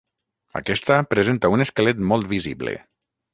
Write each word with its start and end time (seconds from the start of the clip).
Aquesta 0.59 0.97
presenta 1.11 1.51
un 1.57 1.65
esquelet 1.67 2.01
molt 2.13 2.29
visible. 2.33 2.75